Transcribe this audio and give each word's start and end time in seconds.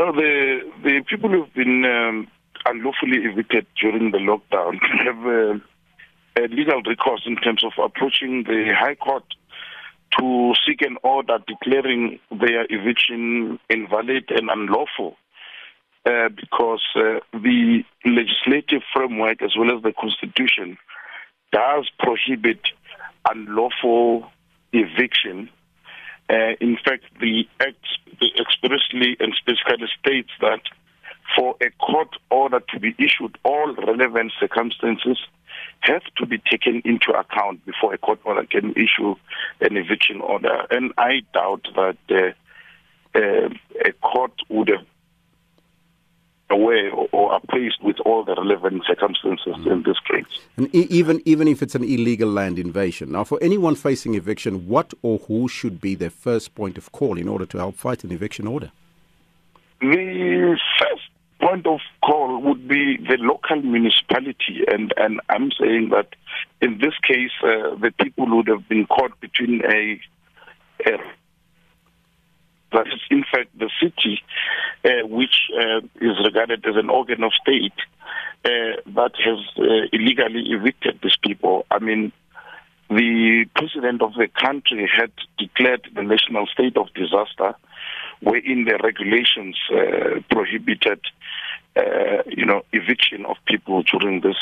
No, 0.00 0.12
the 0.12 0.60
the 0.82 1.02
people 1.06 1.28
who've 1.28 1.52
been 1.52 1.84
um, 1.84 2.26
unlawfully 2.64 3.18
evicted 3.18 3.66
during 3.78 4.12
the 4.12 4.16
lockdown 4.16 4.78
have 5.04 5.26
uh, 5.26 6.42
a 6.42 6.48
legal 6.48 6.80
recourse 6.86 7.24
in 7.26 7.36
terms 7.36 7.62
of 7.62 7.72
approaching 7.76 8.44
the 8.44 8.72
High 8.74 8.94
Court 8.94 9.24
to 10.18 10.54
seek 10.66 10.80
an 10.80 10.96
order 11.02 11.36
declaring 11.46 12.18
their 12.30 12.64
eviction 12.70 13.58
invalid 13.68 14.30
and 14.30 14.48
unlawful. 14.48 15.18
Uh, 16.06 16.30
because 16.30 16.82
uh, 16.96 17.20
the 17.34 17.84
legislative 18.06 18.80
framework 18.94 19.42
as 19.42 19.52
well 19.54 19.76
as 19.76 19.82
the 19.82 19.92
constitution 19.92 20.78
does 21.52 21.90
prohibit 21.98 22.60
unlawful 23.28 24.32
eviction. 24.72 25.50
Uh, 26.30 26.56
in 26.58 26.78
fact, 26.82 27.04
the 27.20 27.46
act 27.60 27.84
expressly 28.38 29.16
and 29.20 29.34
specifically 29.34 29.88
states 29.98 30.30
that 30.40 30.60
for 31.36 31.56
a 31.60 31.70
court 31.84 32.16
order 32.30 32.60
to 32.60 32.80
be 32.80 32.94
issued, 32.98 33.38
all 33.44 33.74
relevant 33.74 34.32
circumstances 34.38 35.18
have 35.80 36.02
to 36.16 36.26
be 36.26 36.38
taken 36.38 36.82
into 36.84 37.12
account 37.12 37.64
before 37.64 37.94
a 37.94 37.98
court 37.98 38.20
order 38.24 38.44
can 38.44 38.72
issue 38.72 39.14
an 39.60 39.76
eviction 39.76 40.20
order. 40.20 40.66
And 40.70 40.92
I 40.98 41.22
doubt 41.32 41.66
that 41.74 41.98
uh, 42.10 43.18
uh, 43.18 43.48
a 43.84 43.92
court 44.02 44.32
would 44.48 44.68
have 44.68 44.86
aware 46.60 46.90
or 46.92 47.32
are 47.32 47.36
appraised 47.36 47.78
with 47.82 47.96
all 48.04 48.24
the 48.24 48.34
relevant 48.34 48.82
circumstances 48.86 49.54
mm. 49.56 49.72
in 49.72 49.82
this 49.82 49.98
case. 50.10 50.40
And 50.56 50.74
e- 50.74 50.86
even 50.90 51.22
even 51.24 51.48
if 51.48 51.62
it's 51.62 51.74
an 51.74 51.84
illegal 51.84 52.28
land 52.28 52.58
invasion. 52.58 53.12
Now, 53.12 53.24
for 53.24 53.38
anyone 53.42 53.74
facing 53.74 54.14
eviction, 54.14 54.68
what 54.68 54.92
or 55.02 55.18
who 55.18 55.48
should 55.48 55.80
be 55.80 55.94
their 55.94 56.10
first 56.10 56.54
point 56.54 56.78
of 56.78 56.92
call 56.92 57.18
in 57.18 57.28
order 57.28 57.46
to 57.46 57.58
help 57.58 57.76
fight 57.76 58.04
an 58.04 58.12
eviction 58.12 58.46
order? 58.46 58.70
The 59.80 60.58
first 60.78 61.02
point 61.40 61.66
of 61.66 61.80
call 62.04 62.40
would 62.42 62.68
be 62.68 62.98
the 62.98 63.16
local 63.18 63.62
municipality, 63.62 64.64
and 64.70 64.92
and 64.96 65.20
I'm 65.28 65.50
saying 65.58 65.90
that 65.90 66.08
in 66.60 66.78
this 66.78 66.94
case, 67.06 67.32
uh, 67.42 67.74
the 67.76 67.92
people 68.00 68.26
would 68.36 68.48
have 68.48 68.68
been 68.68 68.86
caught 68.86 69.18
between 69.20 69.62
a, 69.64 70.00
a 70.86 70.98
that 72.72 72.86
is 72.86 73.00
in 73.10 73.24
fact 73.24 73.50
the 73.58 73.70
city 73.80 74.22
uh, 74.84 75.06
which 75.06 75.50
uh, 75.58 75.80
is 76.00 76.16
regarded 76.24 76.64
as 76.66 76.76
an 76.76 76.88
organ 76.88 77.22
of 77.22 77.32
state 77.40 77.74
uh, 78.44 78.80
that 78.86 79.12
has 79.22 79.38
uh, 79.58 79.86
illegally 79.92 80.50
evicted 80.50 80.98
these 81.02 81.16
people. 81.22 81.66
I 81.70 81.78
mean, 81.78 82.12
the 82.88 83.44
president 83.54 84.02
of 84.02 84.14
the 84.14 84.28
country 84.28 84.90
had 84.90 85.12
declared 85.38 85.86
the 85.94 86.02
national 86.02 86.46
state 86.46 86.76
of 86.76 86.86
disaster, 86.94 87.54
wherein 88.20 88.64
the 88.64 88.78
regulations 88.82 89.56
uh, 89.70 90.20
prohibited, 90.30 91.00
uh, 91.76 92.22
you 92.26 92.46
know, 92.46 92.62
eviction 92.72 93.26
of 93.26 93.36
people 93.46 93.82
during 93.82 94.22
this 94.22 94.36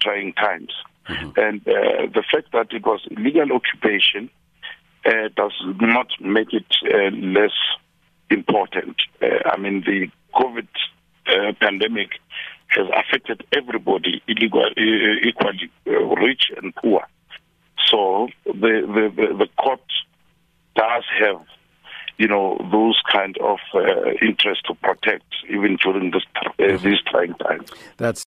trying 0.00 0.32
times. 0.32 0.72
Mm-hmm. 1.08 1.38
And 1.38 1.64
the 1.64 2.24
fact 2.32 2.52
that 2.52 2.72
it 2.72 2.84
was 2.84 3.06
illegal 3.10 3.52
occupation 3.52 4.30
uh, 5.08 5.28
does 5.34 5.56
not 5.80 6.08
make 6.20 6.52
it 6.52 6.70
uh, 6.84 7.10
less 7.40 7.56
important. 8.30 8.96
Uh, 9.22 9.26
I 9.52 9.56
mean, 9.56 9.76
the 9.80 10.08
COVID 10.34 10.68
uh, 11.26 11.52
pandemic 11.60 12.10
has 12.68 12.86
affected 12.94 13.44
everybody 13.56 14.22
illegal, 14.28 14.64
uh, 14.64 15.28
equally, 15.28 15.70
uh, 15.86 15.92
rich 16.26 16.44
and 16.56 16.74
poor. 16.74 17.02
So 17.86 18.28
the, 18.44 18.52
the, 18.52 19.12
the, 19.16 19.26
the 19.34 19.48
court 19.56 19.80
does 20.76 21.04
have, 21.20 21.40
you 22.18 22.28
know, 22.28 22.58
those 22.70 23.00
kind 23.10 23.36
of 23.38 23.58
uh, 23.74 24.10
interest 24.20 24.66
to 24.66 24.74
protect 24.74 25.24
even 25.48 25.76
during 25.76 26.10
this, 26.10 26.24
uh, 26.36 26.76
these 26.78 27.00
trying 27.10 27.34
times. 27.34 27.70
That's 27.96 28.16